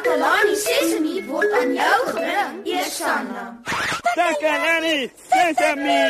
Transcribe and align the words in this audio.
Takalani 0.00 0.56
Sesemi 0.56 1.20
word 1.28 1.52
aan 1.52 1.74
jou 1.76 1.96
gebring, 2.08 2.60
Eersanna. 2.64 3.42
Takalani 4.16 5.10
Sesemi. 5.28 6.04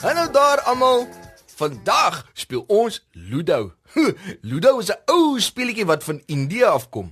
Hallo 0.00 0.30
daar 0.30 0.60
almal. 0.60 1.08
Vandag 1.56 2.30
speel 2.32 2.64
ons 2.66 3.02
Ludo. 3.12 3.72
Ludo 4.46 4.78
is 4.78 4.94
'n 4.94 5.02
ou 5.10 5.40
speletjie 5.40 5.86
wat 5.86 6.04
van 6.04 6.22
Indië 6.26 6.64
afkom. 6.64 7.10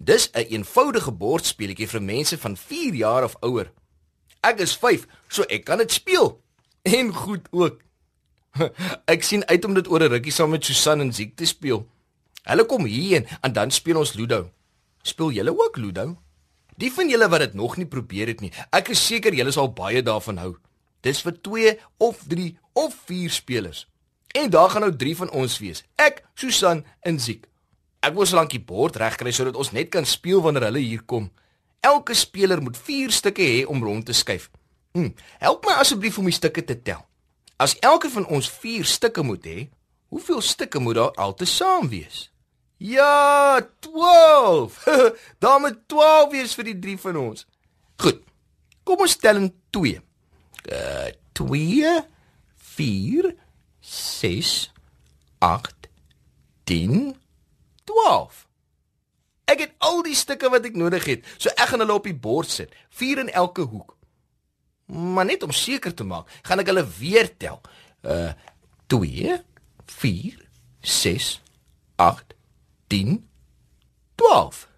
Dis 0.00 0.30
'n 0.30 0.38
een 0.38 0.46
eenvoudige 0.46 1.12
bordspeletjie 1.12 1.88
vir 1.88 2.02
mense 2.02 2.38
van 2.38 2.56
4 2.56 2.94
jaar 2.94 3.24
of 3.24 3.36
ouer. 3.40 3.72
Ek 4.40 4.60
is 4.60 4.76
5, 4.76 5.06
so 5.28 5.42
ek 5.42 5.64
kan 5.64 5.78
dit 5.78 5.92
speel. 5.92 6.40
En 6.82 7.14
goed 7.14 7.48
ook. 7.50 7.80
Ek 9.14 9.22
sien 9.22 9.46
uit 9.46 9.64
om 9.64 9.74
dit 9.74 9.88
oor 9.88 10.00
'n 10.00 10.10
rukkie 10.12 10.32
saam 10.32 10.50
met 10.50 10.64
Susan 10.64 11.00
en 11.00 11.12
Ziek 11.12 11.36
te 11.36 11.44
speel. 11.44 11.88
Hulle 12.42 12.64
kom 12.64 12.84
hierheen 12.84 13.26
en 13.40 13.52
dan 13.52 13.70
speel 13.70 13.98
ons 13.98 14.12
Ludo. 14.12 14.50
Speel 15.02 15.30
julle 15.30 15.58
ook 15.58 15.76
Ludo? 15.76 16.16
Die 16.76 16.92
van 16.92 17.08
julle 17.08 17.28
wat 17.28 17.40
dit 17.40 17.54
nog 17.54 17.76
nie 17.76 17.86
probeer 17.86 18.26
het 18.26 18.40
nie, 18.40 18.52
ek 18.70 18.88
is 18.88 19.06
seker 19.06 19.34
julle 19.34 19.50
sal 19.50 19.72
baie 19.72 20.02
daarvan 20.02 20.38
hou. 20.38 20.56
Dis 21.00 21.20
vir 21.22 21.34
2 21.42 21.78
of 21.98 22.22
3 22.28 22.58
of 22.72 22.94
4 23.06 23.30
spelers. 23.30 23.86
En 24.34 24.50
daar 24.50 24.70
gaan 24.70 24.80
nou 24.80 24.96
3 24.96 25.16
van 25.16 25.30
ons 25.30 25.58
wees. 25.58 25.84
Ek, 25.96 26.24
Susan 26.34 26.84
en 27.00 27.20
Ziek. 27.20 27.46
Ek 28.04 28.14
wou 28.14 28.26
solank 28.26 28.52
die 28.54 28.62
bord 28.62 28.96
regkry 29.00 29.32
sodat 29.34 29.58
ons 29.58 29.72
net 29.74 29.90
kan 29.90 30.06
speel 30.06 30.42
wanneer 30.44 30.68
hulle 30.68 30.82
hier 30.84 31.02
kom. 31.02 31.28
Elke 31.84 32.14
speler 32.14 32.62
moet 32.62 32.78
4 32.78 33.14
stukke 33.14 33.42
hê 33.42 33.60
om 33.66 33.82
rond 33.82 34.06
te 34.06 34.14
skuif. 34.14 34.48
Hm, 34.94 35.12
help 35.42 35.66
my 35.66 35.78
asseblief 35.82 36.18
om 36.18 36.26
die 36.30 36.34
stukke 36.34 36.64
te 36.64 36.78
tel. 36.82 37.04
As 37.58 37.74
elke 37.82 38.10
van 38.10 38.26
ons 38.26 38.48
4 38.50 38.86
stukke 38.86 39.22
moet 39.26 39.46
hê, 39.46 39.68
hoeveel 40.14 40.42
stukke 40.42 40.78
moet 40.82 40.98
daar 40.98 41.14
altesaam 41.18 41.88
wees? 41.90 42.28
Ja, 42.78 43.60
12. 43.80 44.84
daar 45.42 45.60
moet 45.60 45.80
12 45.90 46.30
wees 46.32 46.54
vir 46.54 46.70
die 46.70 46.78
3 46.78 46.98
van 47.08 47.16
ons. 47.16 47.46
Goed. 47.98 48.22
Kom 48.86 49.02
ons 49.02 49.16
tel 49.18 49.42
in 49.42 49.50
2. 49.74 49.98
Uh 50.68 51.08
2 51.38 51.90
4 52.74 53.34
6 53.80 54.72
8 55.38 55.88
10 56.64 57.14
12. 57.98 58.44
Ek 59.48 59.62
het 59.64 59.76
al 59.84 60.02
die 60.04 60.16
stukke 60.16 60.50
wat 60.52 60.66
ek 60.68 60.76
nodig 60.76 61.06
het, 61.08 61.28
so 61.40 61.50
ek 61.56 61.72
gaan 61.72 61.82
hulle 61.82 61.96
op 61.96 62.06
die 62.06 62.16
bord 62.16 62.50
sit, 62.52 62.74
vier 63.00 63.22
in 63.22 63.30
elke 63.32 63.64
hoek. 63.64 63.94
Maar 64.92 65.28
net 65.28 65.42
om 65.44 65.52
seker 65.52 65.94
te 65.94 66.04
maak, 66.04 66.28
gaan 66.44 66.62
ek 66.62 66.70
hulle 66.70 66.84
weer 66.98 67.30
tel. 67.40 67.60
Uh 68.04 68.32
2 68.88 69.34
4 69.84 70.36
6 70.80 71.42
8 72.00 72.34
10 72.88 73.18
12. 74.16 74.68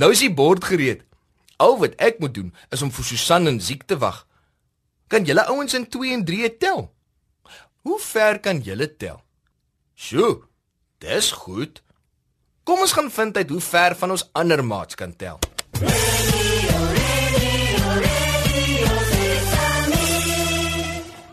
nou 0.00 0.10
is 0.14 0.22
die 0.22 0.30
bord 0.30 0.64
gereed. 0.64 1.02
Al 1.58 1.78
wat 1.80 1.96
ek 2.02 2.20
moet 2.22 2.34
doen 2.34 2.52
is 2.74 2.82
om 2.82 2.92
vir 2.94 3.08
Susan 3.08 3.50
en 3.50 3.58
Ziek 3.62 3.86
te 3.90 3.98
wag. 3.98 4.22
Kan 5.10 5.26
julle 5.26 5.46
ouens 5.50 5.74
in 5.74 5.88
2 5.90 6.14
en 6.14 6.24
3 6.26 6.52
tel? 6.62 6.86
Hoe 7.84 7.98
ver 8.00 8.40
kan 8.40 8.62
julle 8.64 8.88
tel? 8.96 9.20
Sjoe, 9.94 10.46
dis 11.02 11.30
goed. 11.44 11.82
Kom 12.64 12.80
ons 12.80 12.92
gaan 12.96 13.10
vind 13.12 13.36
uit 13.36 13.50
hoe 13.52 13.60
ver 13.60 13.94
van 14.00 14.10
ons 14.14 14.22
ander 14.32 14.62
maats 14.64 14.96
kan 14.96 15.10
tel. 15.20 15.36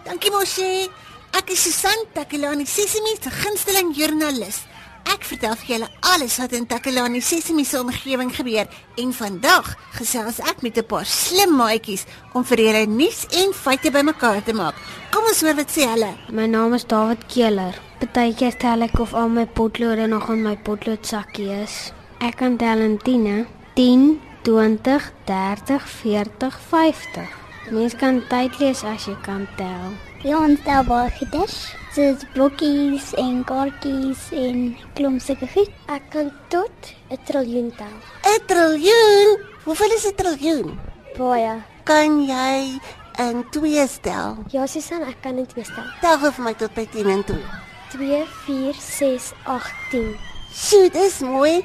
Dankie 0.03 0.31
mosie. 0.33 0.89
Ek 1.31 1.53
is 1.55 1.61
Susan 1.63 2.03
Takelani 2.11 2.65
Sesimi 2.67 3.13
se 3.15 3.31
gunsteling 3.31 3.93
joernalis. 3.95 4.65
Ek 5.07 5.23
vertel 5.23 5.55
vir 5.61 5.69
julle 5.69 5.87
alles 6.11 6.35
wat 6.41 6.51
in 6.57 6.67
Takelani 6.67 7.21
Sesimi 7.23 7.63
se 7.63 7.79
omgewing 7.79 8.33
gebeur 8.35 8.67
en 8.99 9.13
vandag 9.15 9.69
gesels 9.95 10.41
ek 10.51 10.59
met 10.67 10.77
'n 10.77 10.83
paar 10.83 11.05
slim 11.05 11.55
maatjies 11.55 12.03
om 12.33 12.43
vir 12.43 12.59
julle 12.59 12.85
nuus 12.87 13.23
en 13.31 13.53
feite 13.53 13.89
bymekaar 13.89 14.43
te 14.43 14.53
maak. 14.53 14.75
Kom 15.11 15.23
ons 15.23 15.41
hoor 15.41 15.55
wat 15.55 15.71
sê 15.71 15.87
hulle. 15.87 16.11
My 16.29 16.45
naam 16.45 16.73
is 16.73 16.83
David 16.83 17.23
Keeler. 17.27 17.90
Partykeer 18.01 18.55
tel 18.57 18.81
ek 18.81 18.95
of 19.03 19.11
al 19.13 19.27
my 19.29 19.43
potlode 19.45 20.07
nog 20.09 20.23
in 20.33 20.39
my 20.41 20.55
potloodsakkie 20.65 21.51
is. 21.61 21.91
Ek 22.17 22.39
kan 22.39 22.55
tel 22.57 22.81
in 22.81 22.95
10, 23.05 23.45
10, 23.77 24.07
20, 24.47 25.05
30, 25.29 25.85
40, 26.01 26.57
50. 26.71 27.35
Mens 27.69 27.93
kan 28.01 28.17
tyd 28.31 28.57
lees 28.57 28.81
as 28.89 29.05
jy 29.05 29.13
kan 29.21 29.45
tel. 29.59 29.93
Ja, 30.25 30.41
ons 30.41 30.65
tel 30.65 30.81
baie 30.89 31.13
goedes. 31.19 31.59
Soos 31.93 32.25
blokkies 32.33 33.13
en 33.21 33.43
kaartjies 33.45 34.27
en 34.33 34.65
klomp 34.97 35.21
sulke 35.21 35.53
goed. 35.53 35.69
Ek 35.85 36.09
kan 36.09 36.33
tot 36.49 36.73
'n 37.13 37.21
triljoen 37.29 37.69
tel. 37.77 37.97
'n 38.25 38.41
Triljoen. 38.49 39.37
Hoeveel 39.69 39.93
is 39.93 40.09
'n 40.09 40.15
triljoen? 40.17 40.79
Baie. 41.17 41.61
Kan 41.85 42.25
jy 42.25 42.81
in 43.29 43.45
2 43.51 43.87
stel? 43.87 44.41
Ja, 44.49 44.65
Susan, 44.65 45.03
ek 45.05 45.21
kan 45.21 45.35
dit 45.35 45.53
weer 45.53 45.69
tel. 45.75 45.85
Tel 46.01 46.17
vir 46.17 46.43
my 46.43 46.53
tot 46.53 46.73
by 46.73 46.87
10 46.89 47.05
en 47.05 47.23
2. 47.23 47.70
2 47.91 48.25
4 48.45 48.73
6 48.73 49.33
8 49.43 49.71
10. 49.91 50.15
Sjoe, 50.51 50.89
dis 50.91 51.19
mooi. 51.19 51.61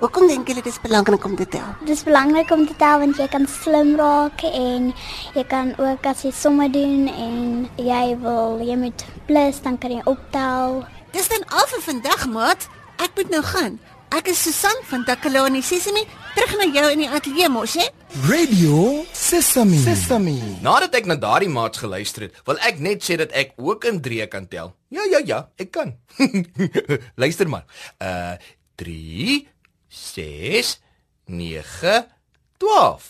Hoekom 0.00 0.30
dink 0.30 0.48
julle 0.48 0.62
dit 0.64 0.72
is 0.72 0.80
belangrik 0.80 1.24
om 1.28 1.34
te 1.36 1.44
tel? 1.48 1.74
Dit 1.84 1.92
is 1.92 2.02
belangrik 2.06 2.48
om 2.56 2.62
te 2.64 2.72
tel 2.80 3.02
want 3.02 3.18
jy 3.20 3.26
kan 3.28 3.44
slim 3.48 3.90
raak 4.00 4.40
en 4.48 4.94
jy 5.36 5.44
kan 5.48 5.74
ook 5.76 6.06
as 6.08 6.22
jy 6.24 6.32
somme 6.32 6.70
doen 6.72 7.04
en 7.12 7.42
jy 7.76 8.16
wil 8.22 8.62
jy 8.64 8.78
moet 8.80 9.04
plus 9.28 9.60
dan 9.60 9.76
kan 9.80 9.92
jy 9.92 10.00
optel. 10.08 10.80
Dis 11.12 11.28
dan 11.28 11.44
al 11.52 11.68
vir 11.74 11.84
vandag, 11.84 12.24
maat. 12.32 12.68
Ek 12.96 13.12
moet 13.16 13.32
nou 13.32 13.42
gaan. 13.44 13.76
Ek 14.16 14.32
is 14.32 14.40
Susan 14.40 14.80
van 14.88 15.04
Takalani 15.04 15.60
Sesimi, 15.62 16.06
terug 16.34 16.52
na 16.58 16.66
jou 16.74 16.86
in 16.94 17.02
die 17.04 17.08
ateljee 17.10 17.48
mos, 17.52 17.74
hè? 17.78 17.86
Radio 18.28 19.04
Sesame. 19.16 19.78
Sesame. 19.84 20.34
Nadat 20.64 20.94
ek 20.98 21.08
na 21.10 21.16
daardie 21.20 21.50
maats 21.52 21.80
geluister 21.82 22.26
het, 22.26 22.38
wil 22.48 22.58
ek 22.66 22.80
net 22.82 23.04
sê 23.06 23.16
dat 23.20 23.32
ek 23.36 23.54
ook 23.60 23.86
in 23.90 24.00
3 24.04 24.26
kan 24.32 24.48
tel. 24.50 24.72
Ja, 24.94 25.06
ja, 25.10 25.20
ja, 25.26 25.40
ek 25.60 25.70
kan. 25.76 25.94
Luister 27.22 27.50
maar. 27.50 27.66
Uh 28.02 28.34
3 28.80 29.46
6 29.88 30.78
9 31.26 32.06
12. 32.58 33.08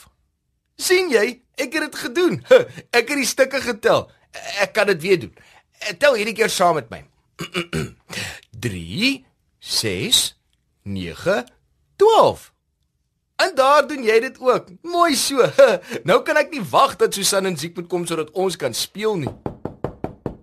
sien 0.80 1.10
jy? 1.12 1.26
Ek 1.60 1.74
het 1.76 1.90
dit 1.90 1.96
gedoen. 2.00 2.38
Ek 2.96 3.10
het 3.10 3.18
die 3.20 3.28
stukke 3.28 3.60
getel. 3.60 4.06
Ek 4.64 4.72
kan 4.72 4.88
dit 4.88 5.02
weer 5.02 5.18
doen. 5.20 5.34
Tel 6.00 6.16
hierdie 6.16 6.34
keer 6.38 6.50
saam 6.50 6.78
met 6.78 6.88
my. 6.90 7.02
3 8.64 9.10
6 9.60 10.22
9 10.88 11.44
12. 12.00 12.46
En 13.40 13.54
daar 13.54 13.86
doen 13.86 14.02
jy 14.04 14.20
dit 14.20 14.40
ook. 14.40 14.66
Mooi 14.82 15.16
so. 15.16 15.46
Nou 16.08 16.20
kan 16.22 16.36
ek 16.36 16.50
nie 16.52 16.62
wag 16.70 16.96
dat 17.00 17.14
Susan 17.16 17.48
en 17.48 17.56
Ziek 17.56 17.78
moet 17.78 17.88
kom 17.88 18.04
sodat 18.06 18.30
ons 18.36 18.56
kan 18.60 18.74
speel 18.76 19.16
nie. 19.22 19.32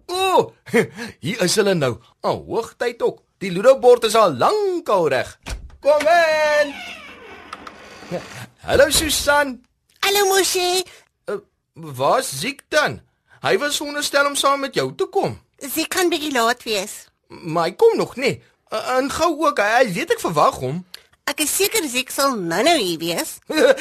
O, 0.07 0.53
hier 1.25 1.41
is 1.45 1.57
hulle 1.59 1.75
nou. 1.77 1.97
Al 2.25 2.39
oh, 2.39 2.47
hoogtyd 2.47 3.01
ook. 3.05 3.21
Die 3.37 3.51
Ludo 3.53 3.75
bord 3.79 4.07
is 4.09 4.17
al 4.17 4.33
lankal 4.33 5.09
reg. 5.13 5.35
Kom 5.83 6.09
in. 6.09 6.73
Hallo 8.67 8.89
Susan. 8.89 9.59
Hallo 10.01 10.25
mosie. 10.33 10.81
Uh, 11.29 11.37
Waar's 11.73 12.31
Ziek 12.39 12.65
dan? 12.73 13.01
Hy 13.45 13.57
was 13.61 13.81
onderstel 13.81 14.25
om 14.25 14.35
saam 14.35 14.65
met 14.65 14.73
jou 14.73 14.89
te 14.97 15.05
kom. 15.05 15.37
Sy 15.61 15.85
kan 15.85 16.09
bietjie 16.09 16.33
laat 16.33 16.65
wees. 16.65 17.03
Maar 17.29 17.69
hy 17.69 17.77
kom 17.77 17.97
nog 17.97 18.17
nie. 18.17 18.39
Uh, 18.73 18.97
en 18.97 19.11
gou 19.13 19.35
ook, 19.45 19.61
hy 19.61 19.85
weet 19.93 20.17
ek 20.17 20.23
verwag 20.25 20.57
hom. 20.65 20.81
Ek 21.27 21.41
is 21.43 21.51
seker 21.51 21.83
Ziek 21.91 22.11
sal 22.13 22.37
nou-nou 22.39 22.77
hier 22.79 22.99
wees. 23.01 23.33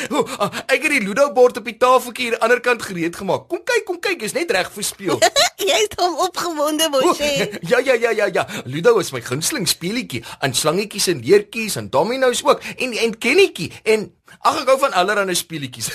ek 0.72 0.80
het 0.82 0.90
die 0.90 1.02
Ludo 1.04 1.28
bord 1.34 1.60
op 1.60 1.68
die 1.68 1.76
tafeltjie 1.78 2.24
hier 2.26 2.34
aan 2.34 2.40
die 2.40 2.46
ander 2.48 2.62
kant 2.64 2.82
gereed 2.82 3.14
gemaak. 3.14 3.44
Kom 3.52 3.60
kyk, 3.62 3.84
kom 3.86 4.00
kyk, 4.02 4.24
is 4.26 4.34
net 4.34 4.50
reg 4.50 4.72
vir 4.74 4.86
speel. 4.86 5.20
jy 5.68 5.78
is 5.84 5.94
hom 6.00 6.16
opgewonde 6.24 6.88
mosie. 6.90 7.46
ja 7.70 7.78
ja 7.78 7.94
ja 7.94 8.10
ja 8.18 8.26
ja. 8.34 8.44
Ludo 8.66 8.96
is 8.98 9.12
my 9.14 9.22
gunsteling 9.22 9.68
speletjie. 9.70 10.24
En 10.42 10.56
slangetjies 10.58 11.06
en 11.14 11.22
deurtjies 11.22 11.78
en 11.78 11.90
dominos 11.94 12.42
ook 12.46 12.66
en 12.74 12.98
en 13.06 13.14
kennetjie 13.14 13.70
en 13.94 14.08
ag 14.42 14.64
ek 14.64 14.74
hou 14.74 14.78
van 14.82 14.98
allerlei 14.98 15.38
speletjies. 15.38 15.92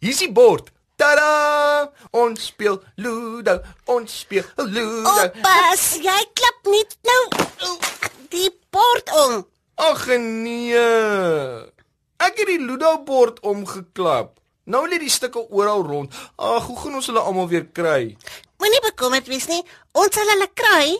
Hier's 0.00 0.24
die 0.24 0.32
bord. 0.32 0.72
Tada! 0.98 1.92
Ons 2.16 2.48
speel 2.48 2.80
Ludo. 2.96 3.60
Ons 3.92 4.16
speel 4.24 4.48
Ludo. 4.64 5.12
Oppas, 5.28 5.84
jy 6.00 6.18
klap 6.32 6.72
nie 6.72 6.82
nou 7.12 7.22
die 8.32 8.50
bord 8.72 9.16
om. 9.26 9.38
Ag 9.78 10.06
nee. 10.18 10.74
Ek 12.18 12.34
het 12.40 12.48
die 12.50 12.58
Ludo 12.58 12.96
bord 13.06 13.38
omgeklap. 13.46 14.34
Nou 14.68 14.82
lê 14.90 14.98
die 14.98 15.12
stukke 15.12 15.44
oral 15.54 15.84
rond. 15.86 16.14
Ag, 16.36 16.66
hoe 16.66 16.78
gaan 16.80 16.98
ons 16.98 17.06
hulle 17.06 17.22
almal 17.22 17.48
weer 17.48 17.68
kry? 17.72 18.16
Moenie 18.58 18.82
bekommerd 18.90 19.30
wees 19.30 19.46
nie. 19.48 19.62
Ons 19.94 20.18
sal 20.18 20.28
hulle 20.34 20.50
kry. 20.58 20.98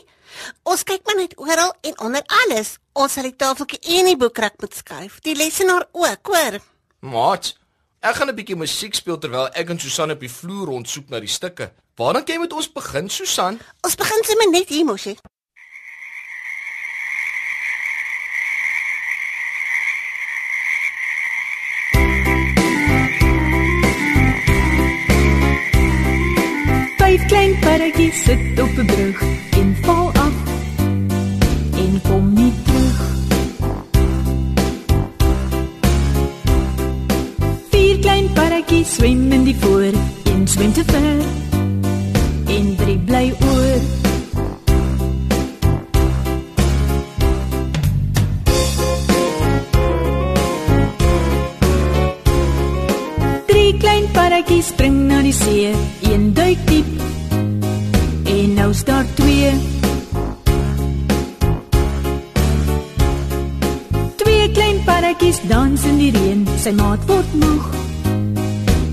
Ons 0.63 0.85
kyk 0.87 1.03
maar 1.05 1.19
net 1.19 1.35
oral 1.37 1.75
en 1.91 1.99
onder 2.07 2.23
alles. 2.45 2.77
Ons 2.95 3.17
sal 3.17 3.27
die 3.27 3.35
tafeltjie 3.35 3.99
en 3.99 4.13
die 4.13 4.17
boekrak 4.17 4.55
moet 4.63 4.79
skuif. 4.79 5.19
Die 5.27 5.35
lesenaar 5.35 5.85
ook, 5.91 6.31
hoor. 6.31 6.61
Maat, 7.03 7.53
Ek 7.99 8.15
gaan 8.15 8.29
'n 8.31 8.35
bietjie 8.35 8.55
musiek 8.55 8.95
speel 8.95 9.17
terwyl 9.19 9.49
ek 9.59 9.69
en 9.69 9.79
Susan 9.79 10.11
op 10.11 10.21
die 10.23 10.31
vloer 10.31 10.67
rondsoek 10.71 11.09
na 11.09 11.19
die 11.19 11.27
stukke. 11.27 11.73
Waar 11.97 12.13
dan 12.13 12.23
kan 12.23 12.35
jy 12.35 12.41
met 12.41 12.53
ons 12.53 12.71
begin, 12.71 13.09
Susan? 13.09 13.59
Ons 13.83 13.95
begin 13.95 14.23
sommer 14.23 14.49
net 14.51 14.69
hier 14.69 14.85
mosie. 14.85 15.17
Paddatjies 27.69 28.23
sit 28.23 28.59
op 28.59 28.77
'n 28.77 28.85
brug 28.85 29.21
en 29.59 29.77
val 29.81 30.07
af 30.13 30.35
en 31.83 32.01
kom 32.07 32.33
nie 32.33 32.53
terug. 32.65 32.99
Vier 37.69 37.99
klein 37.99 38.27
paddatjies 38.33 38.93
swem 38.93 39.31
in 39.31 39.43
die 39.43 39.55
voor, 39.59 39.93
een 40.23 40.47
swem 40.47 40.73
te 40.73 40.83
ver 40.85 41.19
en 42.55 42.75
drie 42.75 42.97
bly 42.97 43.33
oor. 43.39 43.79
Drie 53.45 53.77
klein 53.77 54.05
paddatjies 54.11 54.65
spring 54.65 55.07
na 55.07 55.21
die 55.21 55.33
see, 55.33 55.69
een 56.01 56.33
duik 56.33 56.57
diep. 56.65 56.98
En 58.69 58.75
nou 58.75 58.81
staar 58.85 59.05
twee. 59.13 59.51
Twee 64.15 64.51
klein 64.51 64.83
paddatjies 64.85 65.39
dans 65.47 65.83
in 65.83 65.97
die 65.97 66.11
reën, 66.13 66.43
sy 66.61 66.75
maat 66.77 67.01
word 67.09 67.33
moeg. 67.41 67.65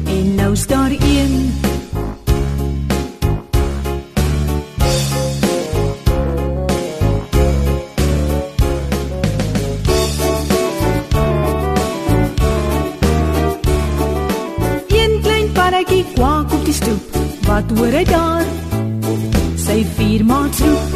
En 0.08 0.34
nou 0.34 0.56
staar 0.56 0.96
een. 0.96 1.52
Een 14.88 15.20
klein 15.20 15.52
paddatjie 15.52 16.05
kwak 16.14 16.52
op 16.52 16.64
die 16.64 16.75
stoep. 16.75 17.20
Wat 17.44 17.76
hoor 17.76 18.00
hy 18.00 18.05
daar? 18.08 18.66
Sy 19.76 19.82
vier 19.96 20.23
maats 20.25 20.61
roep. 20.64 20.93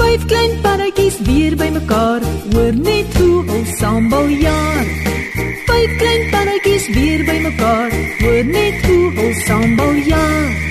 Vyf 0.00 0.26
klein 0.26 0.58
paddatjies 0.64 1.22
weer 1.28 1.54
bymekaar. 1.54 2.26
Hoor 2.50 2.74
net 2.82 3.14
hoe 3.20 3.46
ons 3.46 3.78
sambal 3.78 4.26
jaar. 4.42 4.86
Vyf 5.70 5.98
klein 6.02 6.30
paddatjies 6.34 6.90
weer 6.98 7.22
bymekaar. 7.30 7.98
Hoor 8.24 8.44
net 8.58 8.86
hoe 8.90 9.12
ons 9.28 9.44
sambal 9.46 10.02
jaar. 10.10 10.65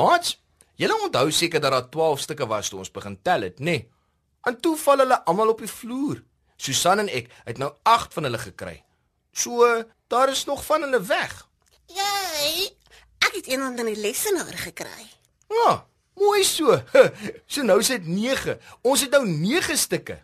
Maats, 0.00 0.38
julle 0.80 0.96
onthou 1.04 1.28
seker 1.30 1.60
dat 1.60 1.74
daar 1.74 1.88
12 1.92 2.20
stukke 2.24 2.46
was 2.48 2.68
toe 2.72 2.78
ons 2.80 2.92
begin 2.94 3.18
tel 3.22 3.44
het, 3.44 3.58
nê? 3.58 3.64
Nee. 3.64 3.88
En 4.48 4.56
toe 4.64 4.76
val 4.80 5.02
hulle 5.02 5.18
almal 5.28 5.52
op 5.52 5.60
die 5.60 5.68
vloer. 5.68 6.22
Susan 6.56 7.02
en 7.02 7.10
ek 7.12 7.28
het 7.44 7.60
nou 7.60 7.68
8 7.88 8.16
van 8.16 8.28
hulle 8.28 8.40
gekry. 8.40 8.78
So, 9.32 9.66
daar 10.12 10.32
is 10.32 10.46
nog 10.48 10.64
van 10.64 10.86
hulle 10.86 11.02
weg. 11.04 11.34
Jy, 11.92 12.70
ek 13.26 13.36
het 13.36 13.50
een 13.50 13.64
onder 13.66 13.90
die 13.92 14.00
lesenaar 14.00 14.56
gekry. 14.64 15.04
Ja, 15.52 15.84
mooi 16.16 16.44
so. 16.44 16.80
So 17.52 17.66
nou 17.66 17.80
is 17.84 17.92
dit 17.92 18.06
9. 18.06 18.56
Ons 18.80 19.04
het 19.04 19.12
nou 19.16 19.26
9 19.28 19.76
stukke. 19.78 20.20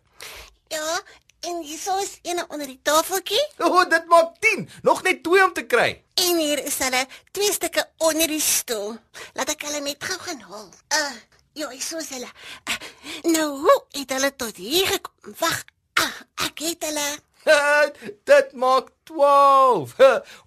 Ja, 0.72 1.00
en 1.46 1.62
hierso 1.62 1.96
is 2.02 2.18
een 2.22 2.42
onder 2.48 2.66
die 2.66 2.80
tafeltjie 2.82 3.42
O, 3.58 3.68
oh, 3.68 3.84
dit 3.90 4.06
maak 4.10 4.34
10. 4.40 4.68
Nog 4.82 5.02
net 5.02 5.22
2 5.22 5.44
om 5.44 5.52
te 5.52 5.66
kry. 5.66 6.02
en 6.16 6.38
hier 6.40 6.64
is 6.64 6.78
hulle 6.80 7.02
twee 7.36 7.52
stukke 7.52 7.84
onder 8.08 8.28
die 8.30 8.40
stoel. 8.40 8.96
Laat 9.36 9.52
ek 9.52 9.66
hulle 9.68 9.82
net 9.84 10.04
gou 10.04 10.16
gaan 10.24 10.40
haal. 10.48 10.68
Uh, 10.96 11.16
ja, 11.60 11.68
hierso 11.70 12.00
is 12.00 12.08
hulle. 12.14 12.28
Uh, 12.68 12.76
nou, 13.34 13.48
hoe 13.64 13.76
het 13.98 14.14
hulle 14.16 14.30
tot 14.36 14.56
hier 14.56 14.88
gekom? 14.94 15.34
Wag, 15.40 15.58
uh, 16.00 16.12
ek 16.48 16.62
het 16.64 16.86
hulle. 16.88 17.08
dit 18.32 18.54
maak 18.58 18.88
12. 19.10 19.92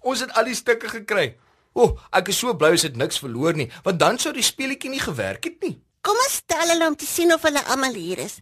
Ons 0.00 0.24
het 0.26 0.34
al 0.36 0.50
die 0.50 0.58
stukke 0.58 0.90
gekry. 0.90 1.30
O, 1.72 1.84
oh, 1.86 1.92
ek 2.18 2.32
is 2.32 2.40
so 2.42 2.56
bly 2.58 2.72
ons 2.74 2.86
het 2.88 2.98
niks 2.98 3.22
verloor 3.22 3.54
nie, 3.54 3.68
want 3.86 4.00
dan 4.02 4.18
sou 4.18 4.32
die 4.34 4.44
speletjie 4.44 4.90
nie 4.90 5.02
gewerk 5.02 5.46
het 5.46 5.62
nie. 5.62 5.76
Kom 6.02 6.18
ons 6.18 6.40
tel 6.50 6.66
hulle 6.72 6.88
om 6.90 6.96
te 6.98 7.06
sien 7.06 7.30
of 7.32 7.44
hulle 7.46 7.62
almal 7.70 7.94
hier 7.94 8.18
is. 8.24 8.40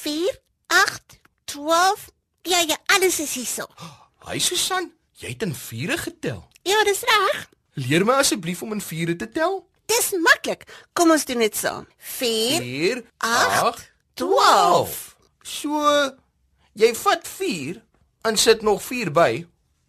4 0.00 0.40
8 0.80 1.20
12 1.44 2.10
Ja, 2.44 2.58
ja, 2.60 2.76
alles 2.86 3.20
is 3.20 3.34
hierso. 3.34 3.64
Hy 4.28 4.38
Susan, 4.38 4.90
jy 5.16 5.30
het 5.32 5.42
in 5.46 5.54
vure 5.56 5.96
getel. 5.96 6.42
Ja, 6.62 6.82
dis 6.84 7.00
reg. 7.08 7.46
Leer 7.80 8.04
my 8.04 8.18
asseblief 8.20 8.60
om 8.62 8.74
in 8.76 8.82
vure 8.84 9.16
te 9.16 9.28
tel. 9.32 9.62
Dis 9.88 10.10
maklik. 10.20 10.66
Kom 10.92 11.12
ons 11.14 11.24
doen 11.24 11.40
dit 11.40 11.56
saam. 11.56 11.86
4 11.96 12.60
4 12.60 13.00
Agt, 13.24 13.86
12. 14.20 14.98
So 15.44 15.80
jy 16.76 16.90
vat 17.00 17.28
4 17.28 17.80
en 18.28 18.36
sit 18.40 18.62
nog 18.62 18.82
4 18.84 19.12
by 19.12 19.30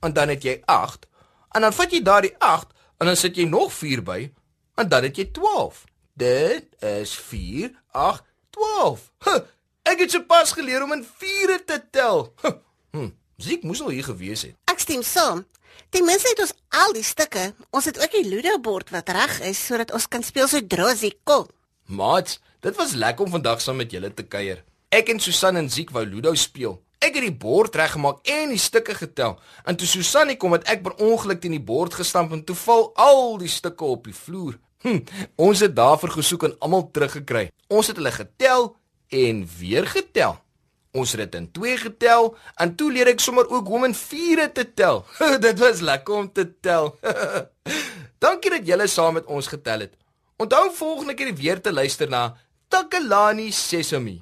en 0.05 0.15
dan 0.15 0.31
het 0.31 0.43
jy 0.47 0.57
8 0.71 1.07
en 1.55 1.67
dan 1.67 1.75
vat 1.75 1.91
jy 1.91 2.01
daardie 2.03 2.33
8 2.39 2.71
en 2.99 3.11
dan 3.11 3.19
sit 3.19 3.35
jy 3.39 3.45
nog 3.49 3.73
4 3.73 4.03
by 4.03 4.19
en 4.79 4.89
dan 4.91 5.07
het 5.07 5.19
jy 5.19 5.27
12. 5.35 5.83
Dit 6.15 6.71
is 6.83 7.15
4 7.15 7.71
8 7.91 8.23
12. 8.55 9.11
Huh, 9.27 9.43
ek 9.95 10.03
het 10.03 10.11
sopas 10.11 10.51
geleer 10.51 10.83
om 10.83 10.91
in 10.91 11.05
vure 11.19 11.61
te 11.63 11.79
tel. 11.91 12.27
Hm, 12.95 13.09
Ziek 13.39 13.63
moes 13.67 13.81
al 13.83 13.91
hier 13.95 14.05
gewees 14.07 14.45
het. 14.47 14.55
Ek 14.71 14.79
stem 14.79 15.01
saam. 15.03 15.41
Ten 15.91 16.05
minste 16.07 16.29
het 16.31 16.39
ons 16.43 16.53
al 16.79 16.93
die 16.95 17.03
stukke. 17.03 17.49
Ons 17.75 17.89
het 17.89 17.99
ook 17.99 18.13
die 18.15 18.23
Ludo 18.27 18.53
bord 18.63 18.91
wat 18.95 19.11
reg 19.11 19.41
is 19.49 19.59
sodat 19.59 19.91
ons 19.95 20.07
kan 20.07 20.23
speel 20.23 20.47
sodra 20.47 20.93
jy 20.95 21.11
kom. 21.27 21.47
Maats, 21.91 22.39
dit 22.63 22.75
was 22.79 22.95
lekker 22.95 23.27
om 23.27 23.33
vandag 23.35 23.59
saam 23.63 23.79
met 23.83 23.91
julle 23.91 24.11
te 24.15 24.23
kuier. 24.23 24.63
Ek 24.95 25.11
en 25.11 25.19
Susan 25.19 25.59
en 25.59 25.67
Ziek 25.71 25.91
wou 25.95 26.05
Ludo 26.07 26.31
speel. 26.39 26.77
Ek 27.03 27.19
het 27.19 27.27
die 27.27 27.35
bord 27.35 27.75
reggemaak 27.75 28.23
en 28.31 28.55
die 28.55 28.59
stukke 28.59 28.95
getel. 28.95 29.35
En 29.67 29.75
toe 29.75 29.87
Susan 29.87 30.31
kom 30.39 30.55
het 30.55 30.67
ek 30.71 30.83
per 30.87 30.95
ongeluk 31.03 31.43
teen 31.43 31.55
die 31.57 31.63
bord 31.63 31.95
gestamp 31.99 32.31
en 32.35 32.43
toe 32.47 32.55
val 32.63 32.89
al 32.95 33.35
die 33.43 33.51
stukke 33.51 33.91
op 33.91 34.07
die 34.07 34.15
vloer. 34.15 34.55
Hm, 34.87 35.03
ons 35.35 35.59
het 35.63 35.75
daarvoor 35.75 36.15
gesoek 36.15 36.47
en 36.47 36.57
almal 36.63 36.87
teruggekry. 36.95 37.49
Ons 37.67 37.91
het 37.91 37.99
hulle 37.99 38.15
getel 38.15 38.71
en 39.09 39.49
weer 39.59 39.87
getel. 39.87 40.37
Ons 40.95 41.11
het 41.11 41.25
dit 41.25 41.35
in 41.41 41.51
2 41.51 41.77
getel 41.77 42.35
en 42.55 42.75
toe 42.75 42.91
leer 42.91 43.11
ek 43.11 43.19
sommer 43.19 43.49
ook 43.49 43.67
hoe 43.67 43.77
om 43.81 43.87
in 43.89 43.95
4 43.95 44.51
te 44.55 44.73
tel. 44.73 45.03
dit 45.47 45.59
was 45.59 45.79
lekker 45.79 46.13
om 46.13 46.31
te 46.31 46.47
tel. 46.59 46.95
Dankie 48.23 48.53
dat 48.55 48.67
julle 48.67 48.87
saam 48.87 49.13
met 49.19 49.25
ons 49.25 49.47
getel 49.47 49.79
het. 49.87 49.93
Onthou 50.37 50.71
volgende 50.75 51.13
keer 51.13 51.35
weer 51.35 51.61
te 51.61 51.73
luister 51.73 52.09
na 52.09 52.35
Takalani 52.67 53.51
Sesame. 53.51 54.21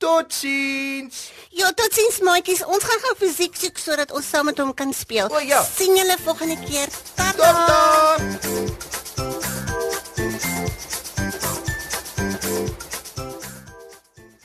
Totsiens. 0.00 1.30
Ja, 1.52 1.72
totsiens 1.76 2.20
maatjies. 2.24 2.62
Ons 2.64 2.86
gaan 2.88 3.02
gou 3.04 3.12
fisiek 3.20 3.56
soek 3.56 3.76
sodat 3.78 4.14
ons 4.16 4.30
saam 4.32 4.48
met 4.48 4.60
hom 4.62 4.72
kan 4.74 4.94
speel. 4.96 5.28
O, 5.28 5.44
ja. 5.44 5.60
Sien 5.64 5.96
julle 5.96 6.16
volgende 6.24 6.56
keer. 6.64 6.88
Tata. 7.16 7.52
Tata. 7.52 8.19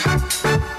Thank 0.00 0.62
you. 0.62 0.77